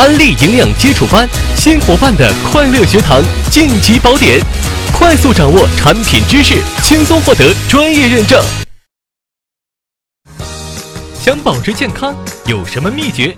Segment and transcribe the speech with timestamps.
[0.00, 4.40] 安利营养基础班，新伙伴的快乐学堂晋级宝典，
[4.94, 8.42] 快速掌握产品知识，轻松获得专业认证。
[11.20, 12.16] 想保持健康
[12.46, 13.36] 有什么秘诀？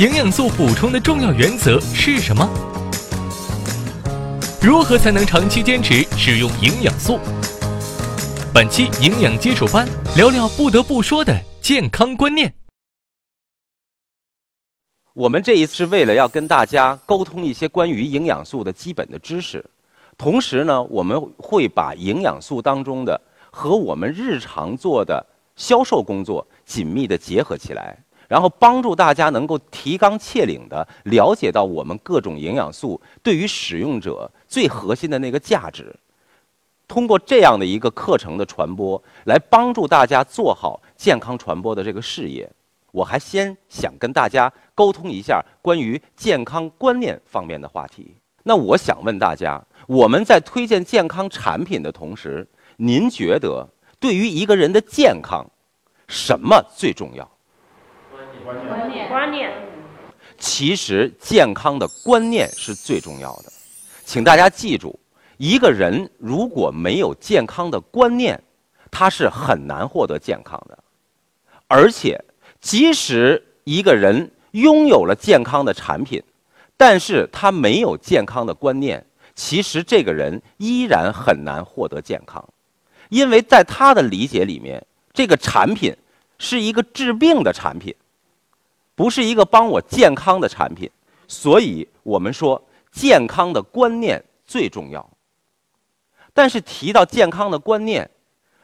[0.00, 2.50] 营养素补充的重要原则是什么？
[4.60, 7.20] 如何才能长期坚持使用营养素？
[8.52, 9.86] 本期营养基础班
[10.16, 12.52] 聊聊不得不说的健康观念。
[15.16, 19.64] 我们这一次为了要跟大家沟通一些关于营养素的基本的知识，
[20.18, 23.18] 同时呢，我们会把营养素当中的
[23.50, 25.24] 和我们日常做的
[25.56, 27.96] 销售工作紧密的结合起来，
[28.28, 35.96] 然后帮助大家能够提纲挈领的了解到我们各种营养素对于使用者最核心的那个价值。
[36.86, 42.46] 通过这样的一个课程的传播，来帮助大家做好健康传播的这个事业。
[42.96, 48.16] 我还先想跟大家沟通一下关于健康观念方面的话题。
[48.42, 52.48] 那我想问大家，我们在推荐健康产品的同时，
[52.78, 53.68] 您觉得
[54.00, 55.44] 对于一个人的健康，
[56.08, 57.30] 什么最重要？
[58.42, 59.08] 观念，观念。
[59.10, 59.52] 观念
[60.38, 63.52] 其实健康的观念是最重要的，
[64.06, 64.98] 请大家记住，
[65.36, 68.42] 一个人如果没有健康的观念，
[68.90, 70.78] 他是很难获得健康的，
[71.68, 72.18] 而且。
[72.66, 76.20] 即使一个人拥有了健康的产品，
[76.76, 82.44] 但是他没有健康的观念，其实这个人依然很难获得健康，
[83.08, 85.96] 因为在他的理解里面，这个产品
[86.40, 87.94] 是一个治病的产品，
[88.96, 90.90] 不是一个帮我健康的产品，
[91.28, 95.08] 所以我们说健康的观念最重要。
[96.34, 98.10] 但是提到健康的观念，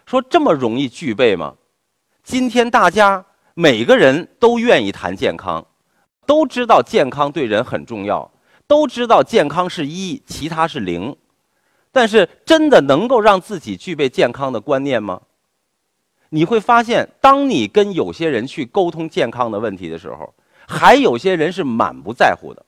[0.06, 1.54] 说这么容易具备吗？
[2.24, 3.24] 今天大家。
[3.54, 5.66] 每个人都愿意谈健康，
[6.26, 8.30] 都知道健康对人很重要，
[8.66, 11.14] 都知道健康是一，其他是零。
[11.90, 15.20] 但是，真的能够让自己具备健康的观念吗？
[16.30, 20.32] 你会发现，当你跟有些人去沟通健康的问题的时候，
[20.66, 22.64] 还有些人是满不在乎的。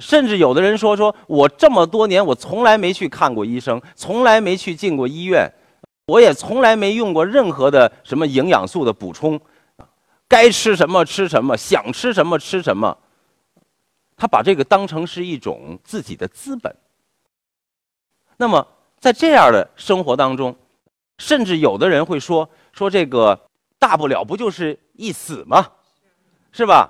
[0.00, 5.48] 甚至有的人说：“说我这么多年，我从来没去看过医生，从来没去进过医院。”
[6.06, 9.40] 我也从来没用过任何的什么营养素的补充，
[10.28, 12.96] 该吃什么吃什么，想吃什么吃什么。
[14.16, 16.74] 他把这个当成是一种自己的资本。
[18.36, 18.64] 那么
[19.00, 20.56] 在这样的生活当中，
[21.18, 25.66] 甚至有的人会说说这个大不了不就是一死吗？
[26.52, 26.88] 是吧？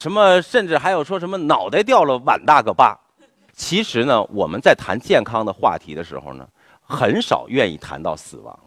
[0.00, 2.98] 什么甚至还有说什么脑袋掉了碗大个疤。
[3.52, 6.48] 其实呢，我们在谈健康的话题的时候呢。
[6.86, 8.58] 很少愿意谈到死亡，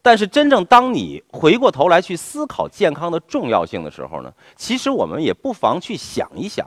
[0.00, 6.66] 但是真正当你回过头来去思考健康的重要性的时候呢，其实我们也不妨去想一想，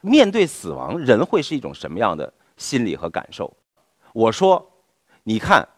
[0.00, 3.52] 面对死亡，人会是一种什么样的心理和感受？
[4.14, 4.66] 我说，
[5.22, 5.68] 你看，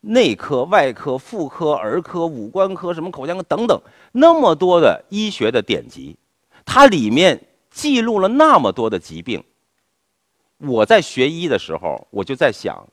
[0.00, 3.80] 内科、外科、妇科、儿科、五官科、什么口腔科等等，
[4.10, 6.16] 那么多的医学的典籍，
[6.64, 9.42] 它里面记录了那么多的疾病。
[10.58, 12.84] 我在学医的时候，我就在想。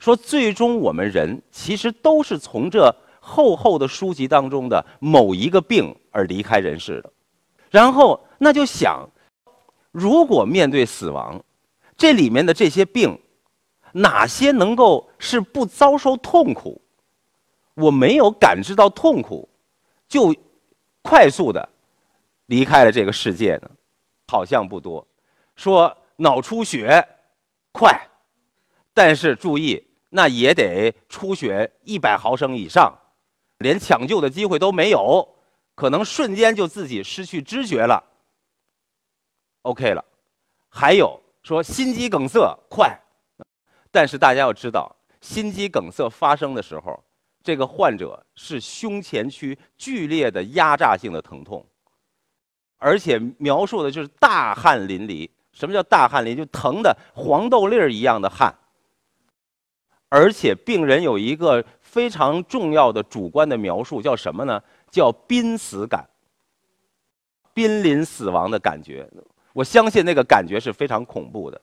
[0.00, 7.12] 说，最终我们人其实都是从这厚厚的书籍当中的某一个病而离开人世的，
[7.70, 9.06] 然后那就想，
[9.90, 11.42] 如果面对死亡，
[11.96, 13.20] 这里面的这些病，
[13.92, 16.80] 哪些能够是不遭受痛苦？
[17.74, 19.48] 我没有感知到痛苦，
[20.08, 20.34] 就
[21.02, 21.68] 快速的
[22.46, 23.70] 离开了这个世界呢？
[24.28, 25.06] 好像不多。
[25.56, 27.06] 说脑出血
[27.72, 28.00] 快，
[28.94, 29.84] 但是注意。
[30.10, 32.96] 那也得出血一百毫升以上，
[33.58, 35.28] 连抢救的机会都没有，
[35.74, 38.02] 可能瞬间就自己失去知觉了。
[39.62, 40.04] OK 了，
[40.68, 42.98] 还有说心肌梗塞快，
[43.90, 46.98] 但是大家要知道，心肌梗塞发生的时候，
[47.42, 51.66] 这个患者是胸前区剧烈的压榨性的疼痛，
[52.78, 55.28] 而且描述的就是大汗淋漓。
[55.52, 56.36] 什么叫大汗淋？
[56.36, 58.54] 就疼的黄豆粒儿一样的汗。
[60.08, 64.62] 而且病人有一个非常重要的主观的描述，叫什么呢？
[64.90, 66.08] 叫濒死感，
[67.52, 69.06] 濒临死亡的感觉。
[69.52, 71.60] 我相信那个感觉是非常恐怖的。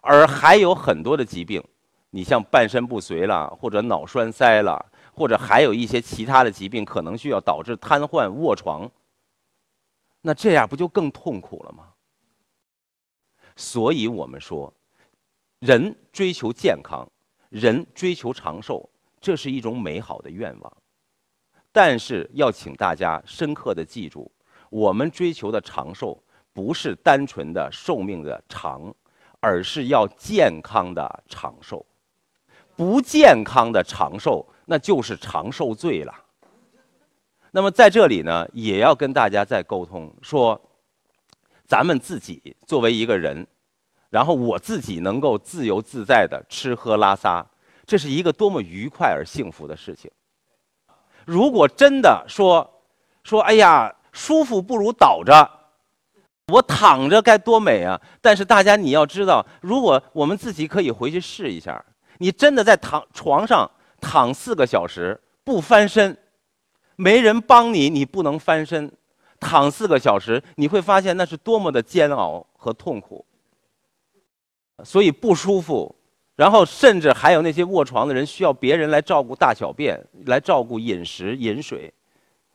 [0.00, 1.62] 而还有很多的疾病，
[2.10, 8.88] 你像半身不遂了，或者脑栓塞了，或者还有一些其他的疾病，可能需要导致瘫痪卧床。
[10.20, 11.88] 那这样不就更痛苦了吗？
[13.56, 14.72] 所以我们说，
[15.58, 17.08] 人追求健康。
[17.54, 18.90] 人追求长寿，
[19.20, 20.76] 这是一种美好的愿望，
[21.70, 24.28] 但是要请大家深刻的记住，
[24.70, 26.20] 我们追求的长寿
[26.52, 28.92] 不是单纯的寿命的长，
[29.38, 31.86] 而是要健康的长寿。
[32.74, 36.12] 不健康的长寿，那就是长寿罪了。
[37.52, 40.60] 那么在这里呢，也要跟大家再沟通说，
[41.68, 43.46] 咱们自己作为一个人，
[44.14, 47.44] 然后我自己能够自由自在的吃喝拉撒，
[47.84, 50.08] 这是一个多么愉快而幸福的事情。
[51.24, 52.80] 如果真的说
[53.24, 55.50] 说，哎呀，舒服不如倒着，
[56.46, 58.00] 我躺着该多美啊！
[58.20, 61.84] 但是大家你要知道，如果我们自己可以回去试一下，
[62.18, 63.68] 你真的在躺床上
[64.00, 66.16] 躺四个小时不翻身。
[66.94, 68.92] 没人帮你，你不能翻身，
[69.40, 73.26] 躺四个小时，你会发现那是多么的煎熬和痛苦，
[74.82, 75.94] 所以不舒服。
[76.36, 81.92] 然后甚至还有那些卧床的人需要别人来照顾大小便，来照顾饮食饮水，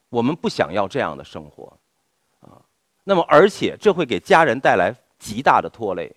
[0.10, 1.72] 我们不想要这样的生活，
[2.42, 2.60] 啊，
[3.06, 6.14] 那么而且这会给家人带来极大的拖累，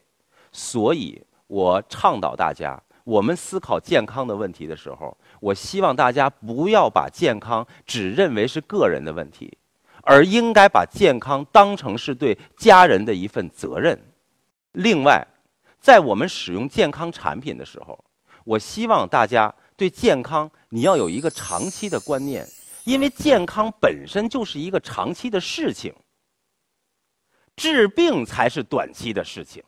[0.50, 2.76] 所以我倡导大家。
[3.04, 9.56] 我们思考健康的问题的时候，我希望大家不要把健康只认为是个人的问题，
[10.02, 14.00] 而应该把健康当成是对家人的一份责任。
[14.72, 15.24] 另外，
[15.82, 18.02] 在我们使用健康产品的时候，
[18.44, 22.46] 我希望大家对健康你要有一个长期的观念，
[22.84, 25.92] 因为健康本身就是一个长期的事情，
[27.56, 29.62] 治病才是短期的事情，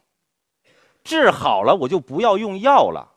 [1.03, 3.11] 治好了我就不要用药了。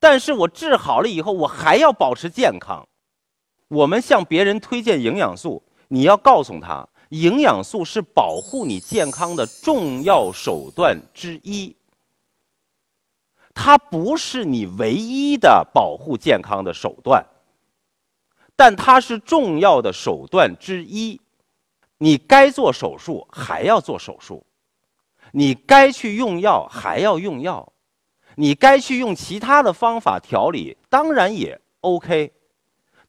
[0.00, 2.86] 但是我治好了以后，我还要保持健康。
[3.68, 11.74] 我们向别人推荐营养素，你要告诉他，营养素是保护你健康的重要手段之一。
[13.54, 17.24] 它不是你唯一的保护健康的手段，
[18.54, 21.20] 但它是重要的手段之一。
[21.98, 24.46] 你该做手术还要做手术，
[25.32, 27.72] 你该去用药还要用药。
[28.36, 32.32] 你该去用其他的方法调理，当然也 OK，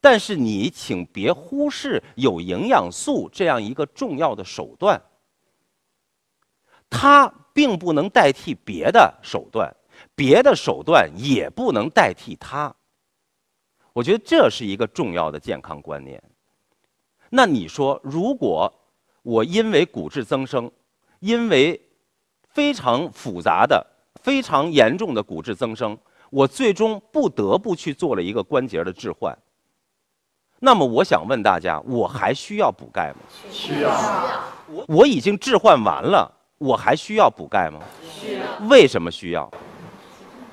[0.00, 5.00] 但是你请别忽视有营养素这样一个重要的手段，
[6.88, 9.74] 它并不能代替别的手段，
[10.14, 12.74] 别的手段也不能代替它。
[13.92, 16.22] 我觉得这是一个重要的健康观念。
[17.28, 18.72] 那你说，如果
[19.22, 20.70] 我因为骨质增生，
[21.18, 21.80] 因为
[22.48, 23.86] 非常复杂的。
[24.22, 25.96] 非常严重的骨质增生，
[26.28, 29.34] 我最终不得不去做了一个关节的置换。
[30.62, 33.16] 那么我想问大家，我还需要补钙吗？
[33.50, 33.90] 需要。
[34.68, 37.80] 我我已经置换完了，我还需要补钙吗？
[38.08, 38.68] 需要。
[38.68, 39.50] 为什么需要？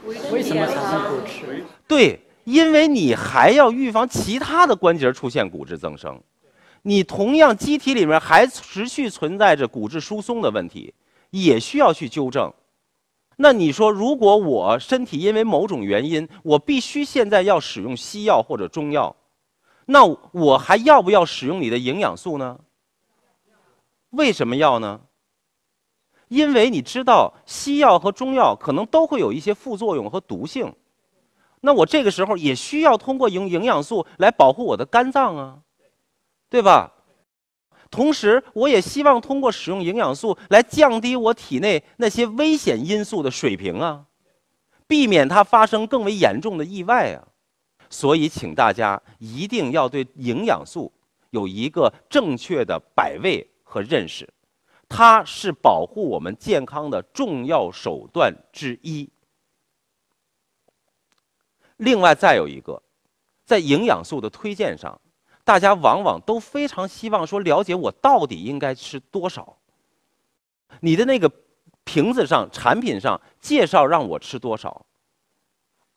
[0.05, 1.65] 为什么产生骨质？
[1.85, 6.17] 对，因为你还要预防其他的关节出现骨质增生，
[6.83, 10.93] 你同样机体里面还持续存在着骨质疏松的问题，
[11.31, 12.49] 也需要去纠正。
[13.35, 19.13] 那你说，如果我身体因为某种原因，我必须现在要使用西药或者中药，
[19.89, 22.59] 那我还要不要使用你的营养素呢？
[24.11, 25.01] 为什么要呢？
[26.27, 30.73] 因为你知道西药和中药可能都会有一些副作用和毒性，
[31.61, 35.59] 那我这个时候也需要通过营营养素来保护我的肝脏啊，
[36.49, 36.91] 对吧？
[37.89, 44.05] 同时，我也希望通过使用营养素来降低我体内那些危险因素的水平啊，
[44.85, 47.25] 避免它发生更为严重的意外啊。
[47.89, 50.91] 所以，请大家一定要对营养素
[51.29, 54.27] 有一个正确的摆位和认识，
[54.89, 59.09] 它是保护我们健康的重要手段之一。
[61.77, 62.81] 另外，再有一个，
[63.45, 64.99] 在营养素的推荐上。
[65.43, 69.57] 大家往往都非常希望说了解我到底应该吃多少。
[70.81, 71.31] 你的那个
[71.85, 74.85] 瓶子上、产品上介绍让我吃多少，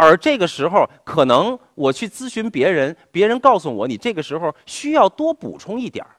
[0.00, 6.16] 而这个时候可能我去咨询别人，别人告诉我你这个时候需要多补充一点儿，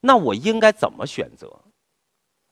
[0.00, 1.52] 那我应该怎么选择？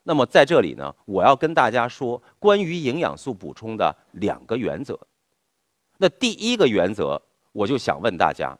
[0.02, 4.98] 那么在这里呢，我要跟大家说关于营养素补充的两个原则。
[5.96, 7.20] 那第一个原则，
[7.52, 8.58] 我就想问大家，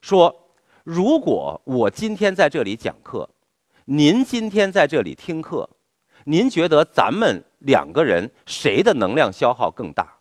[0.00, 0.34] 说。
[0.82, 3.28] 如果我今天在这里讲课，
[3.84, 5.68] 您今天在这里听课，
[6.24, 10.19] 您觉得咱们两个人谁的能量消耗更大？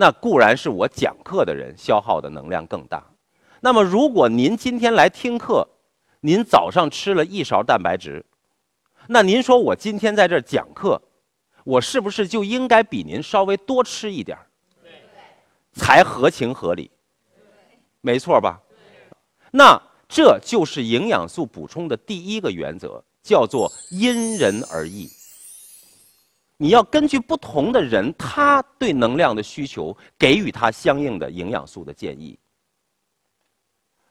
[0.00, 3.04] 那固然是我讲课的人消耗的能量更大。
[3.60, 5.66] 那么，如果您今天来听课，
[6.20, 8.24] 您早上吃了一勺蛋白质，
[9.08, 11.02] 那您说我今天在这儿讲课，
[11.64, 14.46] 我是不是就应该比您稍微多吃一点儿，
[15.72, 16.88] 才合情合理？
[18.00, 18.60] 没错吧？
[19.50, 25.10] 那这就是营养素补充的第一个原则，叫做因人而异。
[26.60, 32.36] 你要根据不同的人他对能量的需求，给予他相应的营养素的建议。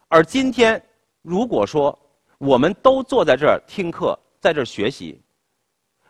[0.07, 0.81] 而今天，
[1.21, 1.97] 如果说
[2.37, 5.21] 我们都坐在这儿听课，在这儿学习，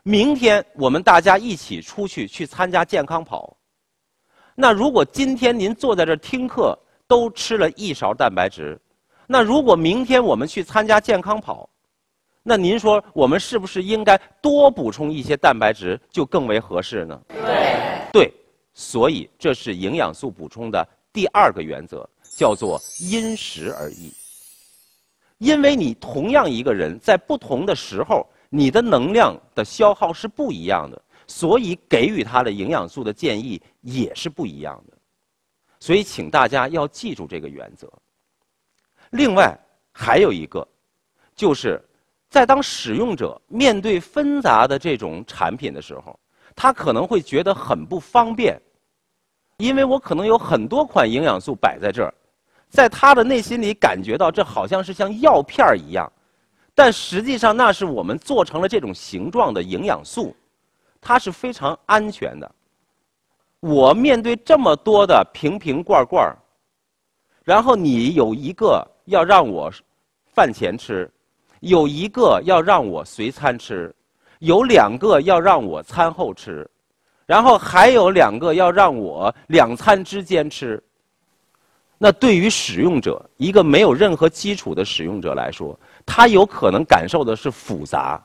[0.04, 3.58] 明天我们大家一起出去去参加健康跑，
[4.54, 6.78] 那如果今天您坐在这儿听课，
[7.08, 8.80] 都吃了一勺蛋白质，
[9.26, 11.68] 那如果明天我们去参加健康跑，
[12.50, 17.22] 那您说我们是不是应该多补充一些蛋白质就更为合适呢？
[17.28, 18.10] 对。
[18.14, 18.34] 对，
[18.74, 24.14] 所以这是营养素补充的第二个原则，叫做因时而异。
[25.40, 34.98] 因为你同样一个人在不同的时候，你的能量的消耗是不一样的，所以给予他的营养素的建议也是不一样的。
[35.82, 37.92] 所以，请大家要记住这个原则。
[39.10, 39.54] 另外，
[39.92, 40.66] 还有一个，
[41.36, 41.84] 就是。
[42.30, 46.20] 在当使用者面对纷杂的这种产品的时候，
[46.56, 48.60] 他可能会觉得很不方便，
[49.58, 52.14] 因为我可能有很多款营养素摆在这儿，
[52.70, 56.12] 在他的内心里感觉到这好像是像药片儿一样，
[56.76, 60.36] 但实际上那是我们做成了这种形状的营养素，
[61.00, 62.52] 它是非常安全的。
[63.62, 66.38] 我面对这么多的瓶瓶罐罐儿
[67.44, 69.72] 然后你有一个要让我
[70.34, 71.10] 饭前吃。
[71.62, 73.94] 有一个要让我随餐吃，
[74.40, 76.70] 有两个要让我餐后吃，
[77.26, 80.82] 然后还有两个要让我两餐之间吃。
[81.98, 88.24] 那对于使用者，一个没有任何基础的使用者来说，他有可能感受的是复杂，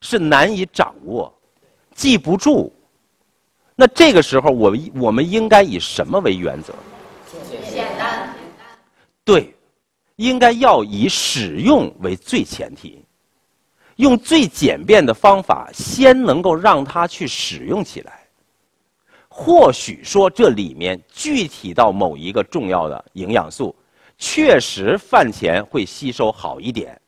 [0.00, 1.30] 是难以掌握，
[1.94, 2.72] 记不住。
[3.76, 6.72] 那这个时候，我我们应该以什么为原则？
[7.70, 8.34] 简单。
[9.22, 9.54] 对。
[10.18, 13.04] 应该要以使用为最前提，
[13.96, 18.26] 用最简便的方法，先能够让他去使用起来。
[19.28, 23.72] 或许说这里面具体到某一个重要的营养素，
[24.18, 27.00] 确实饭前会吸收好一点，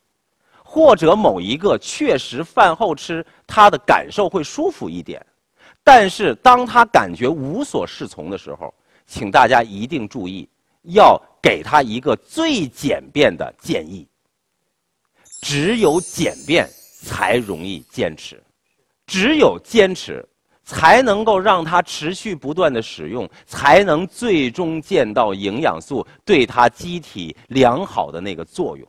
[0.62, 5.20] 或者某一个确实饭后吃，他的感受会舒服一点。
[5.82, 8.72] 但是当他感觉无所适从的时候，
[9.04, 10.48] 请大家一定注意。
[10.82, 14.06] 要给他一个最简便的建议。
[15.42, 16.68] 只有简便
[17.02, 18.42] 才容易坚持，
[19.06, 20.22] 只有坚持
[20.64, 28.86] 才能够让他持续不断的使用，才能最终见到营养素对他机体良好的那个作用。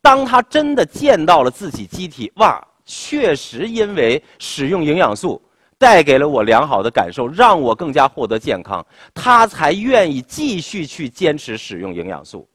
[0.00, 5.42] 当他真的见到了自己机体，哇，确实因为使用营养素。
[5.78, 12.48] 带给了我良好的感受，让我更加获得健康，他才愿意继续去坚持使用营养素，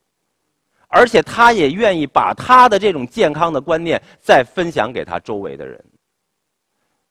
[0.88, 5.82] 而且他也愿意把他的这种健康的观念再分享给他周围的人。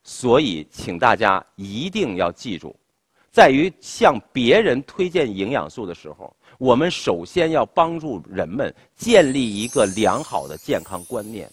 [0.04, 2.76] 所以，请大家一定要记住，
[3.32, 11.50] 在于向别人推荐营养素的时候，我们首先要帮助人们建立一个良好的健康观念。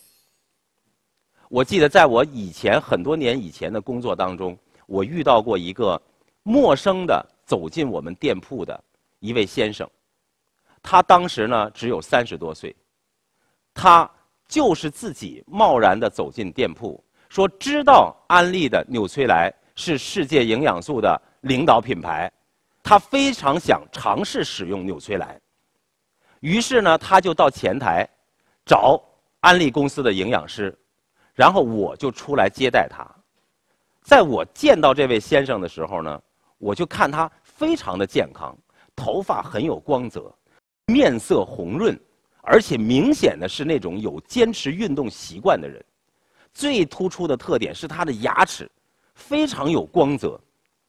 [1.50, 6.00] 我记得在我以前很多年以前的工作当中，我遇到过一个
[6.44, 8.80] 陌生的走进我们店铺的
[9.18, 9.90] 一位先生，
[10.80, 12.74] 他当时呢只有三十多岁，
[13.74, 14.08] 他
[14.46, 22.30] 就是自己贸然的走进店铺，说知道安利的纽崔莱是世界营养素的领导品牌，
[22.80, 25.36] 他非常想尝试使用纽崔莱，
[26.38, 28.08] 于是呢他就到前台
[28.64, 29.02] 找
[29.40, 30.72] 安利公司的营养师。
[31.40, 33.02] 然后我就出来接待他，
[34.02, 36.22] 在我见到这位先生的时候呢，
[36.58, 38.54] 我就看他非常的健康，
[38.94, 40.30] 头发很有光泽，
[40.84, 41.98] 面色红润，
[42.42, 45.82] 而且明显的是那种有坚持运动习惯的人。
[46.52, 48.70] 最突出的特点是他的牙齿
[49.14, 50.38] 非常有光泽，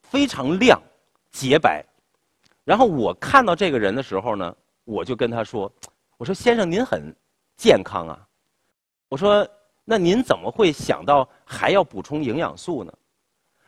[0.01, 0.77] 非常亮
[1.31, 1.81] 洁白。
[2.65, 4.53] 然后我看到这个人的时候呢，
[4.83, 5.71] 我就跟他说
[6.19, 7.15] ：“我说先生您很
[7.55, 8.19] 健康啊，
[9.07, 9.47] 我说。”
[9.91, 12.93] 那您怎么会想到还要补充营养素呢？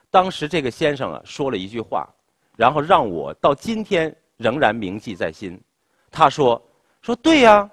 [0.10, 2.08] 当时这个先生啊说了一句话，
[2.56, 5.60] 然后让我到今天仍然铭记在心。
[6.10, 6.66] 他说
[7.04, 7.70] ：“说对呀，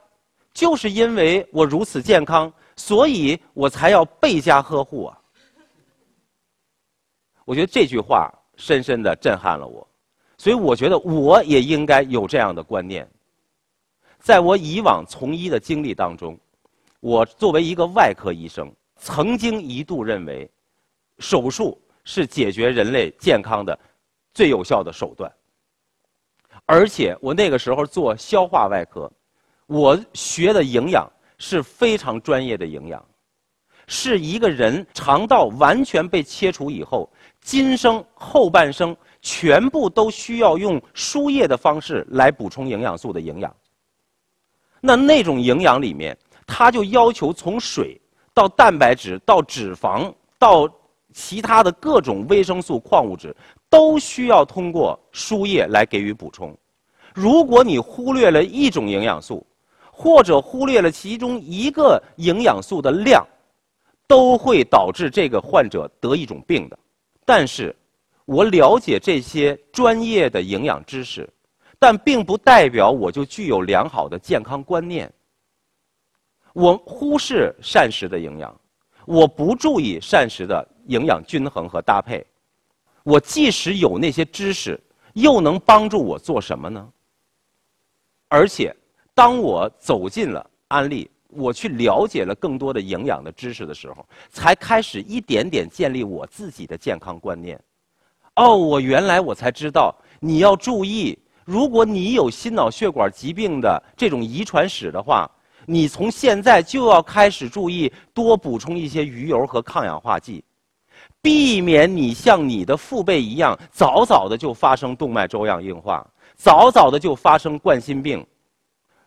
[0.53, 5.17] 就是因为我如此健康，所以我才要倍加呵护啊。”
[7.47, 9.87] 我觉得这句话深深的震撼了我，
[10.37, 13.09] 所以我觉得我也应该有这样的观念。
[14.19, 16.37] 在我以往从医的经历当中。
[17.01, 20.49] 我作为一个外科医生，曾经一度认为，
[21.19, 23.79] 手术是解决人类健康的
[24.35, 25.31] 最有效的手段。
[26.67, 29.11] 而且我那个时候做消化外科，
[29.67, 33.03] 我学的营养是非常专业的营养，
[33.87, 43.57] 是一个人肠道完全被切除以后，今生后半生全部都需要用输液的方式来补充营养素的营养。
[44.81, 46.17] 那那种营养里面，
[46.51, 47.99] 它就要求从水
[48.35, 50.69] 到蛋白质到脂肪到
[51.15, 53.35] 其他的各种维生素、矿物质，
[53.69, 56.57] 都需要通过输液来给予补充。
[57.15, 59.47] 如果你忽略了一种营养素，
[59.93, 63.27] 或者忽略了其中一个营养素的量，
[64.07, 66.79] 都会导致这个患者得一种病的。
[67.25, 67.75] 但是，
[68.25, 71.29] 我了解这些专业的营养知识，
[71.79, 75.13] 但并不代表我就具有良好的健康观念。
[76.53, 78.61] 我忽视膳食的营养，
[79.07, 82.25] 我不注意膳食的营养均衡和搭配。
[83.03, 84.79] 我即使有那些知识，
[85.15, 86.89] 又能帮助我做什么呢？
[88.29, 88.75] 而且。
[89.13, 97.61] 当我走进了安利，我去了解了更多的营养的知识的时候，才开始一点点建立我自己的健康观念。
[98.37, 105.31] 哦，我原来我才知道，你要注意，如果你有心脑血管疾病的这种遗传史的话，
[105.67, 110.45] 你从现在就要开始注意多补充一些鱼油和抗氧化剂，
[111.23, 118.27] 避免你像你的父辈一样，早早的就发生动脉粥样硬化，早早的就发生冠心病。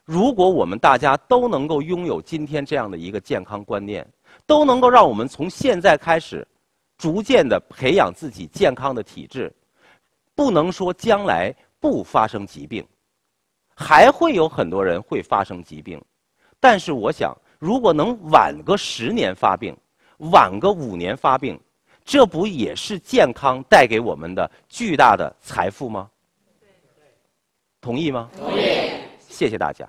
[0.05, 4.05] 如果我们大家都能够拥有今天这样的一个健康观念，
[4.45, 6.45] 都能够让我们从现在开始，
[6.97, 9.53] 逐渐的培养自己健康的体质，
[10.35, 12.85] 不能说将来不发生疾病，
[13.73, 16.01] 还会有很多人会发生疾病，
[16.63, 19.75] 但是我想，如果能晚个十年发病，
[20.31, 21.59] 晚个五年发病，
[22.05, 26.09] 这不也是健康带给我们的巨大的财富吗？
[27.81, 28.29] 同意吗？
[28.37, 28.63] 同意。
[29.27, 29.85] 谢谢大家。